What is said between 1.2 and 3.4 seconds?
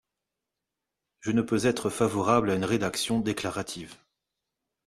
ne peux être favorable à une rédaction